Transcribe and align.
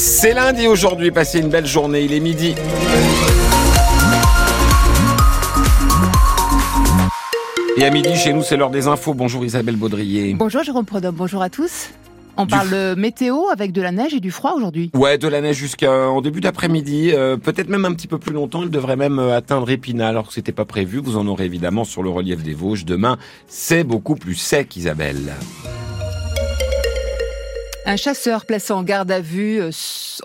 C'est 0.00 0.32
lundi 0.32 0.68
aujourd'hui, 0.68 1.10
passez 1.10 1.40
une 1.40 1.48
belle 1.48 1.66
journée, 1.66 2.02
il 2.02 2.12
est 2.12 2.20
midi. 2.20 2.54
Et 7.76 7.84
à 7.84 7.90
midi, 7.90 8.14
chez 8.14 8.32
nous, 8.32 8.44
c'est 8.44 8.56
l'heure 8.56 8.70
des 8.70 8.86
infos. 8.86 9.12
Bonjour 9.12 9.44
Isabelle 9.44 9.74
Baudrier. 9.74 10.34
Bonjour 10.34 10.62
Jérôme 10.62 10.84
Prodhomme, 10.84 11.16
bonjour 11.16 11.42
à 11.42 11.50
tous. 11.50 11.90
On 12.36 12.46
parle 12.46 12.94
météo 12.96 13.48
avec 13.52 13.72
de 13.72 13.82
la 13.82 13.90
neige 13.90 14.14
et 14.14 14.20
du 14.20 14.30
froid 14.30 14.52
aujourd'hui. 14.52 14.92
Ouais, 14.94 15.18
de 15.18 15.26
la 15.26 15.40
neige 15.40 15.56
jusqu'en 15.56 16.20
début 16.20 16.40
d'après-midi, 16.40 17.10
euh, 17.12 17.36
peut-être 17.36 17.68
même 17.68 17.84
un 17.84 17.92
petit 17.92 18.06
peu 18.06 18.18
plus 18.18 18.32
longtemps. 18.32 18.62
Il 18.62 18.70
devrait 18.70 18.94
même 18.94 19.18
euh, 19.18 19.36
atteindre 19.36 19.68
Épinal, 19.68 20.10
alors 20.10 20.28
que 20.28 20.32
c'était 20.32 20.52
pas 20.52 20.64
prévu. 20.64 20.98
Vous 20.98 21.16
en 21.16 21.26
aurez 21.26 21.46
évidemment 21.46 21.82
sur 21.82 22.04
le 22.04 22.10
relief 22.10 22.44
des 22.44 22.54
Vosges. 22.54 22.84
Demain, 22.84 23.18
c'est 23.48 23.82
beaucoup 23.82 24.14
plus 24.14 24.36
sec, 24.36 24.76
Isabelle. 24.76 25.32
Un 27.88 27.96
chasseur 27.96 28.44
placé 28.44 28.74
en 28.74 28.82
garde 28.82 29.10
à 29.10 29.22
vue 29.22 29.62
euh, 29.62 29.70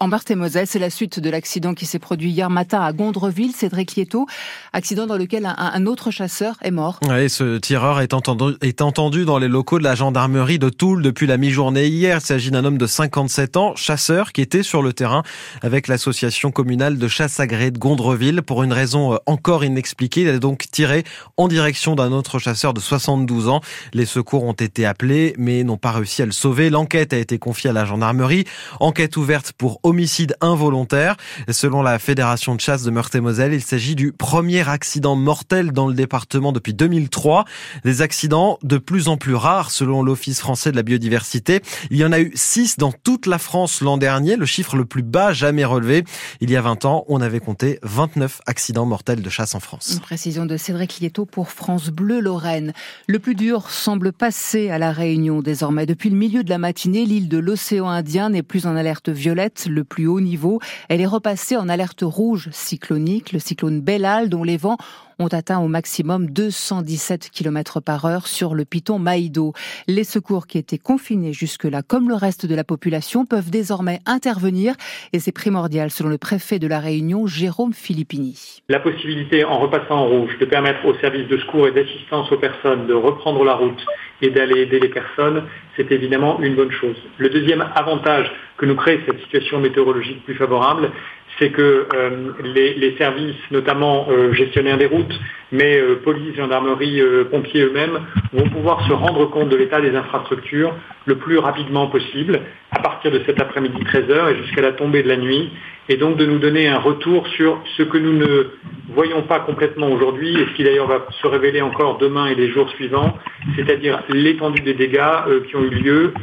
en 0.02 0.09
Meurthe-et-Moselle, 0.09 0.68
c'est 0.68 0.79
la 0.79 0.89
suite 0.89 1.21
de 1.21 1.29
l'accident 1.29 1.74
qui 1.74 1.86
s'est 1.86 1.97
produit 1.97 2.29
hier 2.29 2.50
matin 2.50 2.82
à 2.82 2.92
Gondreville, 2.92 3.54
Cédric 3.54 3.96
Lieto, 3.96 4.25
accident 4.74 5.07
dans 5.07 5.15
lequel 5.15 5.46
un, 5.46 5.86
autre 5.86 6.11
chasseur 6.11 6.57
est 6.61 6.71
mort. 6.71 7.00
Oui, 7.07 7.29
ce 7.29 7.57
tireur 7.60 8.02
est 8.02 8.14
entendu, 8.14 8.55
est 8.61 8.82
entendu 8.82 9.24
dans 9.24 9.38
les 9.38 9.47
locaux 9.47 9.79
de 9.79 9.86
la 9.86 9.96
gendarmerie 9.96 10.60
de 10.60 10.68
Toul 10.68 11.02
depuis 11.02 11.25
la 11.25 11.38
mi-journée 11.38 11.88
hier. 11.88 12.18
Il 12.18 12.25
s'agit 12.25 12.52
d'un 12.52 12.65
homme 12.65 12.78
de 12.78 12.86
57 12.86 13.55
ans, 13.55 13.77
chasseur, 13.77 14.33
qui 14.33 14.41
était 14.41 14.64
sur 14.64 14.82
le 14.82 14.91
terrain 14.91 15.24
avec 15.61 15.88
l'association 15.88 16.52
communale 16.52 16.97
de 16.97 17.07
chasse 17.07 17.39
agréée 17.39 17.71
de 17.71 17.80
Gondreville. 17.80 18.41
Pour 18.41 18.64
une 18.64 18.74
raison 18.74 19.14
euh, 19.14 19.18
encore 19.25 19.64
inexpliquée, 19.64 20.24
il 20.24 20.27
a 20.27 20.38
donc 20.38 20.66
tiré 20.69 21.05
en 21.38 21.47
direction 21.47 21.96
d'un 21.96 22.11
autre 22.11 22.39
chasseur 22.39 22.74
de 22.74 22.82
72 22.82 23.47
ans. 23.47 23.61
Les 23.93 24.05
secours 24.05 24.43
ont 24.43 24.52
été 24.52 24.86
appelés, 24.86 25.33
mais 25.38 25.64
n'ont 25.64 25.77
pas 25.77 25.93
réussi 25.93 26.21
à 26.21 26.25
le 26.25 26.33
sauver. 26.33 26.69
L'enquête 26.69 27.14
a 27.14 27.18
été 27.18 27.38
à 27.64 27.74
la 27.74 27.86
gendarmerie. 27.86 28.46
Enquête 28.80 29.16
ouverte 29.18 29.54
pour 29.54 29.80
homicide 29.84 30.36
involontaire. 30.42 31.16
Selon 31.50 31.82
la 31.82 32.00
Fédération 32.00 32.56
de 32.56 32.61
chasse 32.61 32.84
de 32.84 32.92
Meurthe-et-Moselle, 32.92 33.53
il 33.53 33.61
s'agit 33.61 33.95
du 33.95 34.11
premier 34.11 34.67
accident 34.67 35.16
mortel 35.16 35.72
dans 35.72 35.88
le 35.88 35.94
département 35.94 36.52
depuis 36.52 36.73
2003. 36.73 37.45
Des 37.86 38.02
accidents 38.02 38.58
de 38.64 38.77
plus 38.77 39.08
en 39.08 39.17
plus 39.17 39.36
rares 39.36 39.72
selon 39.72 40.03
l'Office 40.03 40.39
français 40.39 40.72
de 40.72 40.75
la 40.75 40.83
biodiversité. 40.83 41.61
Il 41.92 41.97
y 41.97 42.05
en 42.05 42.11
a 42.11 42.19
eu 42.19 42.31
6 42.33 42.77
dans 42.77 42.92
toute 42.92 43.25
la 43.27 43.38
France 43.38 43.81
l'an 43.81 43.97
dernier, 43.97 44.36
le 44.36 44.45
chiffre 44.45 44.75
le 44.75 44.86
plus 44.86 45.03
bas 45.03 45.33
jamais 45.33 45.66
relevé. 45.66 46.03
Il 46.42 46.49
y 46.49 46.55
a 46.55 46.61
20 46.61 46.86
ans, 46.86 47.05
on 47.08 47.22
avait 47.22 47.39
compté 47.39 47.80
29 47.83 48.42
accidents 48.47 48.86
mortels 48.86 49.22
de 49.22 49.30
chasse 49.30 49.55
en 49.55 49.59
France. 49.59 49.92
Une 49.94 49.99
précision 49.99 50.45
de 50.45 50.58
Cédric 50.58 50.99
Lieto 50.99 51.25
pour 51.25 51.49
France 51.49 51.89
Bleu 51.89 52.20
Lorraine. 52.20 52.73
Le 53.08 53.20
plus 53.20 53.36
dur 53.36 53.70
semble 53.70 54.11
passer 54.11 54.70
à 54.70 54.77
la 54.77 54.92
Réunion 54.92 55.42
désormais. 55.42 55.86
Depuis 55.86 56.09
le 56.09 56.16
milieu 56.16 56.44
de 56.44 56.49
la 56.49 56.58
matinée, 56.58 57.05
l'île 57.05 57.30
de 57.30 57.38
l'océan 57.44 57.89
Indien 57.89 58.30
n'est 58.30 58.44
plus 58.44 58.66
en 58.66 58.75
alerte 58.75 59.09
violette, 59.09 59.67
le 59.69 59.83
plus 59.83 60.08
haut 60.08 60.22
niveau. 60.22 60.59
Elle 60.89 61.02
est 61.02 61.05
repassée 61.05 61.58
en 61.58 61.67
alerte 61.67 62.02
rouge 62.03 62.49
cyclonique, 62.52 63.33
le 63.33 63.39
cyclone 63.39 63.81
Bellal, 63.81 64.30
dont 64.30 64.44
les 64.44 64.58
vents 64.58 64.77
ont 65.23 65.27
atteint 65.27 65.59
au 65.59 65.69
maximum 65.69 66.29
217 66.29 67.29
km 67.31 67.79
par 67.79 68.03
heure 68.03 68.27
sur 68.27 68.55
le 68.55 68.66
piton 68.66 68.99
Maïdo. 68.99 69.53
Les 69.88 70.03
secours 70.03 70.47
qui 70.47 70.57
étaient 70.57 70.77
confinés 70.77 71.31
jusque-là, 71.31 71.81
comme 71.81 72.09
le 72.09 72.15
reste 72.15 72.45
de 72.45 72.55
la 72.55 72.65
population, 72.65 73.25
peuvent 73.25 73.49
désormais 73.49 73.99
intervenir 74.05 74.75
et 75.13 75.19
c'est 75.19 75.31
primordial 75.31 75.91
selon 75.91 76.09
le 76.09 76.17
préfet 76.17 76.59
de 76.59 76.67
la 76.67 76.80
Réunion, 76.80 77.25
Jérôme 77.25 77.73
Filippini. 77.73 78.61
La 78.67 78.81
possibilité, 78.81 79.45
en 79.45 79.59
repassant 79.59 79.95
en 79.95 80.07
rouge, 80.07 80.38
de 80.39 80.45
permettre 80.45 80.85
aux 80.85 80.95
services 80.95 81.27
de 81.30 81.37
secours 81.37 81.67
et 81.67 81.71
d'assistance 81.71 82.30
aux 82.31 82.37
personnes 82.37 82.85
de 82.87 82.93
reprendre 82.93 83.45
la 83.45 83.53
route 83.53 83.85
et 84.21 84.30
d'aller 84.30 84.61
aider 84.61 84.80
les 84.80 84.89
personnes, 84.89 85.43
c'est 85.77 85.91
évidemment 85.91 86.41
une 86.41 86.55
bonne 86.55 86.71
chose. 86.71 86.97
Le 87.17 87.30
deuxième 87.30 87.65
avantage 87.75 88.30
que 88.58 88.65
nous 88.65 88.75
crée 88.75 89.02
cette 89.05 89.19
situation 89.21 89.59
météorologique 89.59 90.23
plus 90.25 90.35
favorable, 90.35 90.91
c'est 91.39 91.50
que 91.50 91.88
euh, 91.94 92.31
les, 92.44 92.95
services, 92.98 93.36
notamment 93.52 94.08
euh, 94.09 94.34
gestionnaires 94.34 94.78
des 94.78 94.86
routes, 94.86 95.20
mais 95.52 95.78
euh, 95.78 95.95
police, 96.03 96.36
gendarmerie, 96.36 97.02
pompiers 97.32 97.64
eux-mêmes, 97.64 97.99
vont 98.33 98.49
pouvoir 98.49 98.86
se 98.88 98.94
rendre 98.94 99.26
compte 99.26 99.49
de 99.49 99.55
l'état 99.55 99.82
des 99.82 99.95
infrastructures 99.95 100.76
le 101.05 101.16
plus 101.16 101.38
rapidement 101.38 101.88
possible, 101.88 102.42
à 102.72 102.80
partir 102.80 103.11
de 103.11 103.22
cet 103.26 103.42
après-midi 103.42 103.77
13h 103.83 104.32
et 104.32 104.43
jusqu'à 104.43 104.61
la 104.61 104.72
tombée 104.72 105.04
de 105.04 105.10
la 105.10 105.17
nuit, 105.17 105.52
et 105.89 105.98
donc 105.98 106.17
de 106.17 106.26
nous 106.26 106.39
donner 106.39 106.67
un 106.67 106.80
retour 106.80 107.27
sur 107.27 107.61
ce 107.77 107.83
que 107.83 107.98
nous 107.98 108.14
ne 108.14 108.48
voyons 108.93 109.23
pas 109.23 109.39
complètement 109.39 109.89
aujourd'hui, 109.89 110.33
et 110.39 110.45
ce 110.45 110.55
qui 110.55 110.64
d'ailleurs 110.64 110.88
va 110.88 111.05
se 111.22 111.27
révéler 111.27 111.61
encore 111.61 111.98
demain 111.98 112.27
et 112.27 112.36
les 112.36 112.49
jours 112.49 112.70
suivants, 112.70 113.17
c'est-à-dire 113.55 114.02
l'étendue 114.10 114.61
des 114.61 114.76
dégâts 114.76 115.43
qui 115.48 115.55
ont 115.55 115.64
eu 115.64 115.70
lieu, 115.70 116.14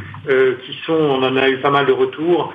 qui 0.64 0.78
sont, 0.86 0.94
on 0.94 1.22
en 1.22 1.36
a 1.36 1.48
eu 1.50 1.58
pas 1.58 1.70
mal 1.70 1.86
de 1.86 1.92
retours, 1.92 2.54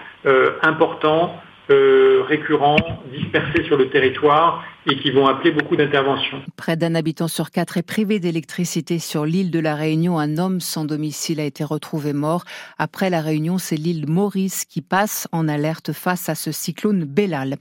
importants, 0.63 1.39
récurrents, 1.69 3.03
dispersés 3.11 3.63
sur 3.63 3.77
le 3.77 3.89
territoire 3.89 4.63
et 4.87 4.99
qui 4.99 5.11
vont 5.11 5.27
appeler 5.27 5.51
beaucoup 5.51 5.75
d'interventions. 5.75 6.41
Près 6.57 6.77
d'un 6.77 6.95
habitant 6.95 7.27
sur 7.27 7.51
quatre 7.51 7.77
est 7.77 7.83
privé 7.83 8.19
d'électricité 8.19 8.99
sur 8.99 9.25
l'île 9.25 9.51
de 9.51 9.59
la 9.59 9.75
Réunion. 9.75 10.19
Un 10.19 10.37
homme 10.37 10.61
sans 10.61 10.85
domicile 10.85 11.39
a 11.39 11.43
été 11.43 11.63
retrouvé 11.63 12.13
mort. 12.13 12.43
Après 12.77 13.09
la 13.09 13.21
Réunion, 13.21 13.57
c'est 13.57 13.75
l'île 13.75 14.07
Maurice 14.07 14.65
qui 14.65 14.81
passe 14.81 15.27
en 15.31 15.47
alerte 15.47 15.91
face 15.91 16.29
à 16.29 16.35
ce 16.35 16.51
cyclone 16.51 17.03
Bellal. 17.03 17.57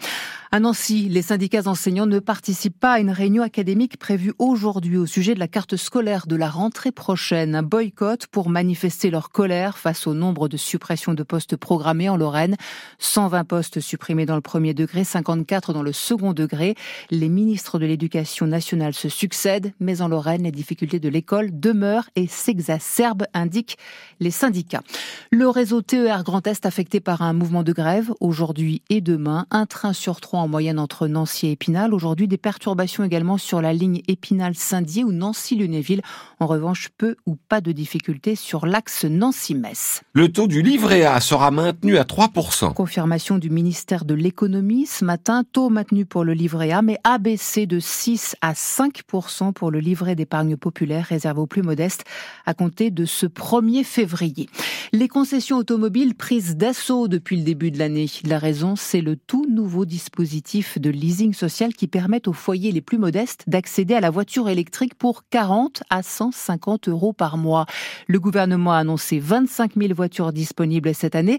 À 0.54 0.60
Nancy, 0.60 1.08
les 1.08 1.22
syndicats 1.22 1.66
enseignants 1.66 2.06
ne 2.06 2.20
participent 2.20 2.78
pas 2.78 2.92
à 2.92 3.00
une 3.00 3.10
réunion 3.10 3.42
académique 3.42 3.98
prévue 3.98 4.32
aujourd'hui 4.38 4.96
au 4.96 5.04
sujet 5.04 5.34
de 5.34 5.40
la 5.40 5.48
carte 5.48 5.74
scolaire 5.74 6.28
de 6.28 6.36
la 6.36 6.48
rentrée 6.48 6.92
prochaine. 6.92 7.56
Un 7.56 7.64
boycott 7.64 8.28
pour 8.28 8.48
manifester 8.48 9.10
leur 9.10 9.30
colère 9.30 9.78
face 9.78 10.06
au 10.06 10.14
nombre 10.14 10.46
de 10.46 10.56
suppressions 10.56 11.12
de 11.12 11.24
postes 11.24 11.56
programmés 11.56 12.08
en 12.08 12.16
Lorraine. 12.16 12.54
120 12.98 13.42
postes 13.42 13.80
supprimés 13.80 14.26
dans 14.26 14.36
le 14.36 14.40
premier 14.42 14.74
degré, 14.74 15.02
54 15.02 15.72
dans 15.72 15.82
le 15.82 15.92
second 15.92 16.32
degré. 16.32 16.76
Les 17.14 17.28
ministres 17.28 17.78
de 17.78 17.86
l'Éducation 17.86 18.48
nationale 18.48 18.92
se 18.92 19.08
succèdent, 19.08 19.72
mais 19.78 20.02
en 20.02 20.08
Lorraine, 20.08 20.42
les 20.42 20.50
difficultés 20.50 20.98
de 20.98 21.08
l'école 21.08 21.50
demeurent 21.52 22.10
et 22.16 22.26
s'exacerbent, 22.26 23.26
indiquent 23.32 23.78
les 24.18 24.32
syndicats. 24.32 24.82
Le 25.30 25.48
réseau 25.48 25.80
TER 25.80 26.24
Grand 26.24 26.44
Est 26.44 26.66
affecté 26.66 26.98
par 26.98 27.22
un 27.22 27.32
mouvement 27.32 27.62
de 27.62 27.72
grève 27.72 28.12
aujourd'hui 28.18 28.82
et 28.90 29.00
demain. 29.00 29.46
Un 29.52 29.64
train 29.66 29.92
sur 29.92 30.20
trois 30.20 30.40
en 30.40 30.48
moyenne 30.48 30.80
entre 30.80 31.06
Nancy 31.06 31.46
et 31.46 31.52
Épinal. 31.52 31.94
Aujourd'hui, 31.94 32.26
des 32.26 32.36
perturbations 32.36 33.04
également 33.04 33.38
sur 33.38 33.62
la 33.62 33.72
ligne 33.72 34.02
Épinal-Saint-Dié 34.08 35.04
ou 35.04 35.12
Nancy-Lunéville. 35.12 36.02
En 36.40 36.46
revanche, 36.46 36.88
peu 36.98 37.14
ou 37.26 37.36
pas 37.36 37.60
de 37.60 37.70
difficultés 37.70 38.34
sur 38.34 38.66
l'axe 38.66 39.04
Nancy-Metz. 39.04 40.02
Le 40.14 40.32
taux 40.32 40.48
du 40.48 40.62
livret 40.62 41.04
A 41.04 41.20
sera 41.20 41.52
maintenu 41.52 41.96
à 41.96 42.02
3%. 42.02 42.74
Confirmation 42.74 43.38
du 43.38 43.50
ministère 43.50 44.04
de 44.04 44.14
l'économie 44.14 44.86
ce 44.86 45.04
matin. 45.04 45.44
Taux 45.44 45.70
maintenu 45.70 46.06
pour 46.06 46.24
le 46.24 46.32
livret 46.32 46.72
A, 46.72 46.82
mais 46.82 46.98
abaissé 47.04 47.66
de 47.66 47.78
6 47.78 48.34
à 48.40 48.54
5% 48.54 49.52
pour 49.52 49.70
le 49.70 49.78
livret 49.78 50.14
d'épargne 50.14 50.56
populaire 50.56 51.04
réservé 51.04 51.40
aux 51.40 51.46
plus 51.46 51.62
modestes 51.62 52.04
à 52.46 52.54
compter 52.54 52.90
de 52.90 53.04
ce 53.04 53.26
1er 53.26 53.84
février. 53.84 54.48
Les 54.92 55.08
concessions 55.08 55.58
automobiles 55.58 56.14
prises 56.14 56.56
d'assaut 56.56 57.06
depuis 57.06 57.36
le 57.36 57.42
début 57.42 57.70
de 57.70 57.78
l'année. 57.78 58.10
La 58.24 58.38
raison, 58.38 58.74
c'est 58.74 59.02
le 59.02 59.16
tout 59.16 59.46
nouveau 59.50 59.84
dispositif 59.84 60.78
de 60.80 60.88
leasing 60.88 61.34
social 61.34 61.74
qui 61.74 61.88
permet 61.88 62.26
aux 62.26 62.32
foyers 62.32 62.72
les 62.72 62.80
plus 62.80 62.98
modestes 62.98 63.44
d'accéder 63.46 63.94
à 63.94 64.00
la 64.00 64.10
voiture 64.10 64.48
électrique 64.48 64.94
pour 64.94 65.28
40 65.28 65.82
à 65.90 66.02
150 66.02 66.88
euros 66.88 67.12
par 67.12 67.36
mois. 67.36 67.66
Le 68.06 68.18
gouvernement 68.18 68.72
a 68.72 68.78
annoncé 68.78 69.18
25 69.18 69.72
000 69.76 69.94
voitures 69.94 70.32
disponibles 70.32 70.94
cette 70.94 71.14
année 71.14 71.38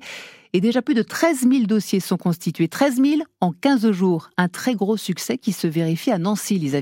et 0.56 0.62
déjà 0.62 0.82
plus 0.82 0.94
de 0.94 1.02
13 1.02 1.42
000 1.42 1.66
dossiers 1.66 2.00
sont 2.00 2.16
constitués. 2.16 2.70
13 2.70 3.02
000 3.02 3.22
en 3.42 3.52
15 3.52 3.92
jours. 3.92 4.30
Un 4.38 4.48
très 4.48 4.74
gros 4.74 4.96
succès 4.96 5.38
qui 5.38 5.52
se 5.52 5.68
vérifie 5.68 6.12
à 6.12 6.18
Nancy, 6.18 6.58
Lisa 6.58 6.80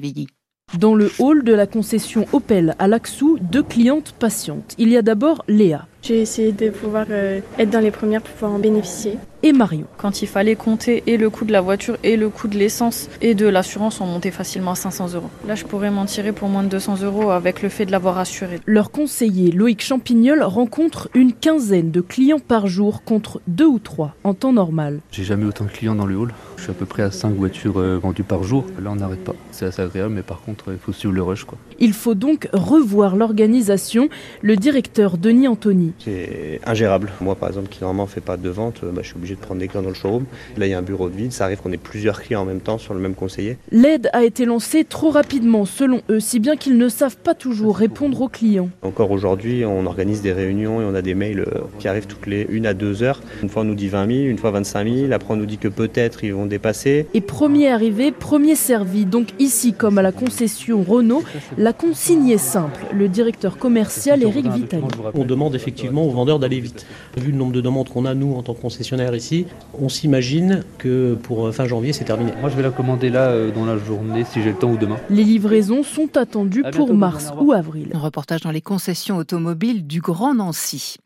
Dans 0.78 0.94
le 0.94 1.12
hall 1.18 1.44
de 1.44 1.54
la 1.54 1.66
concession 1.66 2.28
Opel 2.34 2.76
à 2.78 2.88
Laxou, 2.88 3.40
deux 3.42 3.64
clientes 3.64 4.14
patientes. 4.20 4.76
Il 4.78 4.90
y 4.90 4.98
a 4.98 5.02
d'abord 5.02 5.44
Léa. 5.48 5.88
J'ai 6.04 6.20
essayé 6.20 6.52
de 6.52 6.70
pouvoir 6.70 7.06
euh, 7.12 7.40
être 7.58 7.70
dans 7.70 7.80
les 7.80 7.90
premières 7.90 8.22
pour 8.22 8.34
pouvoir 8.34 8.52
en 8.52 8.60
bénéficier. 8.60 9.18
Et 9.42 9.52
Marion. 9.52 9.86
Quand 9.98 10.22
il 10.22 10.28
fallait 10.28 10.56
compter 10.56 11.04
et 11.08 11.18
le 11.18 11.30
coût 11.30 11.44
de 11.44 11.52
la 11.52 11.60
voiture 11.60 11.98
et 12.04 12.16
le 12.16 12.30
coût 12.30 12.48
de 12.48 12.58
l'essence 12.58 13.10
et 13.22 13.36
de 13.36 13.46
l'assurance, 13.46 14.00
on 14.00 14.06
montait 14.06 14.32
facilement 14.32 14.72
à 14.72 14.76
500 14.76 15.16
euros. 15.16 15.30
Là, 15.48 15.56
je 15.56 15.66
pourrais 15.66 15.92
m'en 15.92 16.06
tirer 16.06 16.32
pour 16.32 16.50
moins 16.50 16.64
de 16.64 16.70
200 16.70 17.04
euros 17.04 17.32
avec 17.32 17.62
le 17.62 17.68
fait 17.68 17.86
de 17.86 17.92
l'avoir 17.92 18.18
assuré. 18.20 18.60
Leur 18.66 18.92
conseiller 18.92 19.52
Loïc 19.52 19.82
Champignol 19.82 20.44
rencontre 20.44 21.10
une 21.14 21.34
quinzaine 21.34 21.92
de 21.92 22.00
clients 22.00 22.40
par 22.40 22.68
jour 22.68 23.04
contre 23.04 23.42
deux 23.48 23.66
ou 23.66 23.80
trois 23.80 24.16
en 24.24 24.34
temps 24.34 24.54
normal. 24.54 25.00
J'ai 25.12 25.24
jamais 25.26 25.46
autant 25.46 25.66
de 25.66 25.72
clients 25.72 25.96
dans 25.96 26.06
le 26.06 26.16
hall. 26.16 26.34
Je 26.56 26.64
suis 26.64 26.72
à 26.72 26.76
peu 26.76 26.86
près 26.86 27.04
à 27.04 27.12
5 27.12 27.34
voitures 27.34 27.80
euh, 27.80 27.98
vendues 27.98 28.24
par 28.24 28.44
jour. 28.44 28.66
Là, 28.82 28.92
on 28.92 28.96
n'arrête 28.96 29.24
pas. 29.26 29.36
C'est 29.52 29.66
assez 29.66 29.82
agréable, 29.82 30.14
mais 30.14 30.22
par 30.22 30.42
contre, 30.42 30.72
il 30.72 30.78
faut 30.78 30.94
suivre 30.94 31.14
le 31.14 31.22
rush. 31.22 31.44
Quoi. 31.44 31.58
Il 31.80 31.92
faut 31.92 32.16
donc 32.16 32.48
revoir 32.54 33.18
l'organisation. 33.18 34.08
Le 34.42 34.56
directeur 34.56 35.18
Denis 35.18 35.50
Anthony. 35.50 35.92
C'est 36.00 36.60
ingérable. 36.66 37.12
Moi, 37.22 37.36
par 37.36 37.50
exemple, 37.50 37.70
qui 37.70 37.82
normalement 37.82 38.08
fait 38.08 38.22
pas 38.22 38.38
de 38.38 38.50
vente, 38.50 38.82
bah, 38.84 39.02
je 39.02 39.08
suis 39.08 39.16
obligé 39.16 39.36
de 39.36 39.40
prendre 39.40 39.60
des 39.60 39.68
clients 39.68 39.84
dans 39.84 39.90
le 39.90 39.96
showroom. 39.96 40.26
Là, 40.58 40.68
il 40.68 40.70
y 40.70 40.74
a 40.74 40.78
un 40.78 40.84
bureau 40.84 41.10
de 41.10 41.16
vide. 41.16 41.32
Ça 41.32 41.46
arrive 41.46 41.60
qu'on 41.62 41.72
ait 41.72 41.78
plusieurs 41.78 42.22
clients 42.22 42.42
en 42.42 42.46
même 42.46 42.62
temps 42.62 42.78
sur 42.78 42.94
le 42.94 43.00
même 43.00 43.16
conseiller. 43.16 43.58
L'aide 43.72 44.10
a 44.14 44.24
été 44.24 44.46
lancée 44.46 44.84
trop 44.84 45.10
rapidement, 45.10 45.66
selon 45.66 46.02
eux, 46.10 46.20
si 46.20 46.40
bien 46.40 46.56
qu'ils 46.56 46.78
ne 46.78 46.90
savent 46.90 47.18
pas 47.18 47.34
toujours 47.34 47.78
répondre 47.78 48.22
aux 48.22 48.28
clients. 48.28 48.70
Encore 48.82 49.12
aujourd'hui, 49.12 49.66
on 49.66 49.86
organise 49.86 50.22
des 50.22 50.34
réunions 50.34 50.82
et 50.82 50.86
on 50.86 50.96
a 50.96 51.02
des 51.02 51.16
mails 51.16 51.42
euh, 51.42 51.62
qui 51.80 51.88
arrivent 51.88 52.08
toutes 52.08 52.28
les 52.28 52.46
une 52.50 52.66
à 52.66 52.74
deux 52.74 53.04
heures. 53.04 53.22
Une 53.42 53.50
fois, 53.50 53.62
on 53.62 53.66
nous 53.66 53.76
dit 53.76 53.88
20 53.88 54.08
000, 54.08 54.20
une 54.28 54.38
fois 54.38 54.52
25 54.52 54.88
000. 54.88 55.12
Après, 55.12 55.34
on 55.34 55.38
nous 55.38 55.46
dit 55.46 55.58
que 55.58 55.68
peut-être 55.68 56.24
ils 56.24 56.34
vont 56.34 56.46
dépasser. 56.46 57.08
Et 57.14 57.22
premier 57.22 57.70
arrivé, 57.70 58.12
premier 58.12 58.56
servi. 58.56 59.06
Donc 59.06 59.30
ici, 59.40 59.74
comme 59.74 59.98
à 59.98 60.02
la 60.02 60.12
concession 60.12 60.84
Renault, 60.84 61.24
la 61.58 61.74
consigne 61.74 62.30
est 62.30 62.38
simple. 62.38 62.86
Le 62.94 63.08
directeur 63.08 63.58
commercial 63.58 64.24
Eric 64.24 64.48
Vitali. 64.48 64.84
On 65.14 65.26
demande 65.26 65.56
effectivement 65.56 65.83
aux 65.92 66.12
vendeurs 66.12 66.40
d'aller 66.40 66.60
vite. 66.60 66.86
Vu 67.18 67.32
le 67.32 67.38
nombre 67.38 67.52
de 67.52 67.62
demandes 67.62 67.90
qu'on 67.90 68.06
a, 68.06 68.14
nous, 68.14 68.34
en 68.36 68.44
tant 68.44 68.54
que 68.54 68.62
concessionnaire 68.62 69.16
ici, 69.16 69.46
on 69.80 69.90
s'imagine 69.90 70.64
que 70.78 71.16
pour 71.16 71.48
euh, 71.48 71.52
fin 71.52 71.66
janvier, 71.66 71.94
c'est 71.94 72.06
terminé. 72.06 72.32
Moi, 72.42 72.50
je 72.50 72.56
vais 72.56 72.64
la 72.64 72.72
commander 72.72 73.10
là 73.10 73.28
euh, 73.30 73.52
dans 73.52 73.66
la 73.66 73.78
journée, 73.78 74.24
si 74.24 74.42
j'ai 74.42 74.52
le 74.52 74.58
temps 74.58 74.72
ou 74.72 74.78
demain. 74.78 74.98
Les 75.10 75.24
livraisons 75.24 75.84
sont 75.84 76.18
attendues 76.18 76.64
pour 76.72 76.94
mars 76.94 77.32
ou 77.40 77.52
avril. 77.52 77.90
Un 77.94 78.00
reportage 78.00 78.42
dans 78.42 78.52
les 78.52 78.62
concessions 78.62 79.18
automobiles 79.18 79.86
du 79.86 80.02
Grand 80.02 80.34
Nancy. 80.34 80.98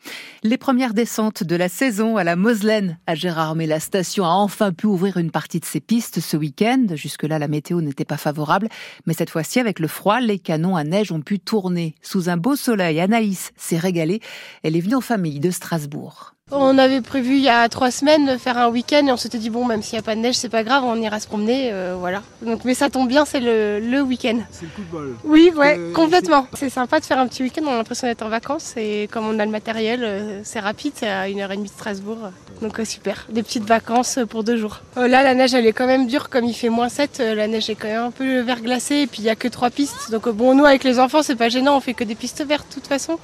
Les 0.44 0.58
premières 0.58 0.94
descentes 0.94 1.44
de 1.44 1.56
la 1.56 1.70
saison 1.70 2.18
à 2.18 2.24
la 2.24 2.36
Moselaine 2.36 2.98
à 3.08 3.16
Gérard, 3.16 3.56
mais 3.56 3.66
la 3.66 3.80
station 3.80 4.26
a 4.26 4.30
enfin 4.30 4.72
pu 4.72 4.88
ouvrir 4.88 5.18
une 5.18 5.32
partie 5.32 5.60
de 5.60 5.66
ses 5.66 5.80
pistes 5.80 6.20
ce 6.20 6.38
week-end. 6.38 6.86
Jusque-là, 6.94 7.40
la 7.40 7.48
météo 7.48 7.82
n'était 7.82 8.06
pas 8.06 8.18
favorable, 8.18 8.70
mais 9.06 9.14
cette 9.14 9.30
fois-ci, 9.30 9.60
avec 9.60 9.80
le 9.80 9.88
froid, 9.88 10.20
les 10.20 10.40
canons 10.40 10.76
à 10.76 10.84
neige 10.84 11.12
ont 11.12 11.22
pu 11.22 11.40
tourner. 11.40 11.96
Sous 12.02 12.30
un 12.30 12.38
beau 12.38 12.56
soleil, 12.56 13.00
Anaïs 13.00 13.52
s'est 13.58 13.78
régalée. 13.78 14.22
Elle 14.68 14.76
est 14.76 14.82
venue 14.82 14.96
en 14.96 15.02
famille 15.02 15.40
de 15.40 15.50
Strasbourg. 15.50 16.34
On 16.52 16.78
avait 16.78 17.00
prévu 17.00 17.36
il 17.36 17.42
y 17.42 17.48
a 17.48 17.70
trois 17.70 17.90
semaines 17.90 18.26
de 18.26 18.36
faire 18.38 18.58
un 18.58 18.68
week-end 18.70 19.08
et 19.08 19.12
on 19.14 19.18
s'était 19.18 19.38
dit 19.38 19.50
bon 19.50 19.64
même 19.64 19.82
s'il 19.82 19.94
n'y 19.96 20.00
a 20.00 20.02
pas 20.02 20.14
de 20.16 20.20
neige 20.20 20.36
c'est 20.36 20.50
pas 20.50 20.64
grave 20.64 20.84
on 20.86 20.96
ira 20.96 21.20
se 21.22 21.28
promener 21.28 21.72
euh, 21.74 21.96
voilà 21.98 22.22
donc 22.42 22.64
mais 22.66 22.74
ça 22.74 22.90
tombe 22.90 23.08
bien 23.08 23.24
c'est 23.26 23.40
le, 23.40 23.80
le 23.80 24.02
week-end. 24.02 24.40
C'est 24.52 24.64
le 24.64 24.72
coup 24.72 24.82
de 24.82 24.92
bol. 24.92 25.16
Oui 25.24 25.52
ouais 25.56 25.78
euh, 25.78 25.94
complètement. 25.94 26.48
C'est 26.54 26.70
sympa 26.70 27.00
de 27.00 27.06
faire 27.06 27.18
un 27.20 27.28
petit 27.28 27.44
week-end 27.44 27.62
on 27.66 27.72
a 27.72 27.78
l'impression 27.78 28.08
d'être 28.08 28.24
en 28.24 28.30
vacances 28.30 28.74
et 28.76 29.08
comme 29.10 29.26
on 29.26 29.40
a 29.40 29.46
le 29.46 29.52
matériel 29.52 30.02
euh, 30.04 30.42
c'est 30.44 30.60
rapide 30.60 30.94
c'est 30.96 31.08
à 31.08 31.30
une 31.30 31.40
heure 31.40 31.52
et 31.52 31.56
demie 31.58 31.70
de 31.70 31.74
Strasbourg 31.74 32.18
donc 32.62 32.80
super 32.86 33.26
des 33.30 33.44
petites 33.44 33.66
vacances 33.66 34.20
pour 34.30 34.44
deux 34.44 34.58
jours. 34.58 34.82
là 34.98 35.24
la 35.24 35.34
neige 35.34 35.54
elle 35.54 35.66
est 35.66 35.74
quand 35.74 35.88
même 35.88 36.08
dure 36.08 36.28
comme 36.30 36.44
il 36.46 36.54
fait 36.54 36.70
moins 36.70 36.90
7 36.90 37.20
la 37.20 37.48
neige 37.48 37.70
est 37.70 37.76
quand 37.76 37.88
même 37.88 38.04
un 38.04 38.12
peu 38.12 38.40
verglacée 38.42 38.96
et 38.96 39.08
puis 39.08 39.20
il 39.20 39.26
y 39.26 39.30
a 39.30 39.36
que 39.38 39.48
trois 39.50 39.70
pistes 39.70 40.12
donc 40.12 40.28
bon 40.30 40.56
nous 40.56 40.66
avec 40.66 40.84
les 40.86 41.00
enfants 41.00 41.24
c'est 41.24 41.36
pas 41.38 41.48
gênant 41.50 41.78
on 41.78 41.82
fait 41.82 41.94
que 41.94 42.04
des 42.06 42.16
pistes 42.16 42.44
vertes 42.46 42.68
de 42.70 42.74
toute 42.76 42.88
façon 42.88 43.18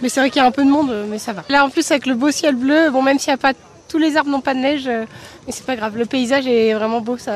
mais 0.00 0.08
c'est 0.08 0.20
vrai 0.20 0.30
qu'il 0.30 0.40
y 0.40 0.44
a 0.44 0.48
un 0.48 0.52
peu 0.52 0.64
de 0.64 0.70
monde 0.70 1.06
mais 1.08 1.18
ça 1.18 1.32
va. 1.32 1.44
Là 1.48 1.64
en 1.64 1.70
plus 1.70 1.90
avec 1.90 2.06
le 2.06 2.14
beau 2.14 2.30
ciel 2.30 2.54
bleu. 2.54 2.90
Bon, 2.90 3.02
même 3.02 3.18
s'il 3.18 3.30
n'y 3.30 3.34
a 3.34 3.38
pas 3.38 3.52
tous 3.92 3.98
les 3.98 4.16
arbres 4.16 4.30
n'ont 4.30 4.40
pas 4.40 4.54
de 4.54 4.60
neige, 4.60 4.88
euh, 4.88 5.04
mais 5.46 5.52
c'est 5.52 5.66
pas 5.66 5.76
grave. 5.76 5.98
Le 5.98 6.06
paysage 6.06 6.46
est 6.46 6.72
vraiment 6.72 7.02
beau, 7.02 7.18
ça, 7.18 7.32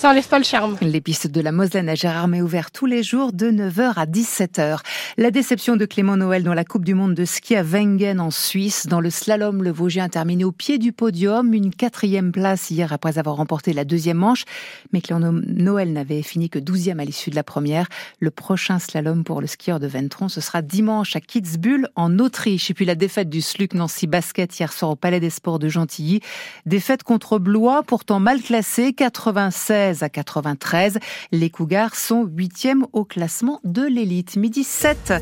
ça 0.00 0.14
pas 0.30 0.38
le 0.38 0.44
charme. 0.44 0.78
Les 0.80 1.02
pistes 1.02 1.26
de 1.26 1.42
la 1.42 1.52
Moselle 1.52 1.86
à 1.90 1.94
Gérardmer 1.94 2.40
ouvertes 2.40 2.72
tous 2.72 2.86
les 2.86 3.02
jours 3.02 3.34
de 3.34 3.50
9h 3.50 3.92
à 3.96 4.06
17h. 4.06 4.78
La 5.18 5.30
déception 5.30 5.76
de 5.76 5.84
Clément 5.84 6.16
Noël 6.16 6.42
dans 6.42 6.54
la 6.54 6.64
Coupe 6.64 6.86
du 6.86 6.94
Monde 6.94 7.12
de 7.12 7.26
ski 7.26 7.54
à 7.54 7.62
Wengen 7.62 8.18
en 8.18 8.30
Suisse. 8.30 8.86
Dans 8.86 9.02
le 9.02 9.10
slalom, 9.10 9.62
le 9.62 9.70
Vosgien 9.70 10.04
a 10.04 10.08
terminé 10.08 10.42
au 10.44 10.52
pied 10.52 10.78
du 10.78 10.92
podium, 10.92 11.52
une 11.52 11.74
quatrième 11.74 12.32
place 12.32 12.70
hier 12.70 12.94
après 12.94 13.18
avoir 13.18 13.36
remporté 13.36 13.74
la 13.74 13.84
deuxième 13.84 14.16
manche. 14.16 14.44
Mais 14.94 15.02
Clément 15.02 15.32
Noël 15.32 15.92
n'avait 15.92 16.22
fini 16.22 16.48
que 16.48 16.58
douzième 16.58 16.98
à 16.98 17.04
l'issue 17.04 17.28
de 17.28 17.36
la 17.36 17.44
première. 17.44 17.86
Le 18.20 18.30
prochain 18.30 18.78
slalom 18.78 19.22
pour 19.22 19.42
le 19.42 19.46
skieur 19.46 19.80
de 19.80 19.86
Ventron, 19.86 20.30
ce 20.30 20.40
sera 20.40 20.62
dimanche 20.62 21.14
à 21.14 21.20
Kitzbühel 21.20 21.88
en 21.94 22.18
Autriche. 22.18 22.70
Et 22.70 22.74
puis 22.74 22.86
la 22.86 22.94
défaite 22.94 23.28
du 23.28 23.42
Sluc 23.42 23.74
Nancy 23.74 24.06
Basket 24.06 24.58
hier 24.58 24.72
soir 24.72 24.92
au 24.92 24.96
Palais 24.96 25.20
des 25.20 25.28
Sports 25.28 25.58
de 25.58 25.68
Gentilly. 25.68 26.20
Défaite 26.64 27.02
contre 27.02 27.38
Blois, 27.38 27.82
pourtant 27.82 28.18
mal 28.18 28.40
classé, 28.40 28.94
96 28.94 29.89
à 30.02 30.08
93. 30.08 30.98
Les 31.32 31.50
Cougars 31.50 31.94
sont 31.94 32.24
huitièmes 32.24 32.86
au 32.92 33.04
classement 33.04 33.60
de 33.64 33.82
l'élite. 33.82 34.36
Midi 34.36 34.64
7. 34.64 35.14